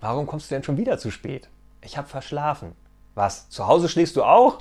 Warum 0.00 0.26
kommst 0.26 0.50
du 0.50 0.54
denn 0.54 0.62
schon 0.62 0.78
wieder 0.78 0.98
zu 0.98 1.10
spät? 1.10 1.48
Ich 1.82 1.98
habe 1.98 2.08
verschlafen. 2.08 2.72
Was? 3.14 3.50
Zu 3.50 3.66
Hause 3.66 3.88
schläfst 3.88 4.16
du 4.16 4.24
auch? 4.24 4.58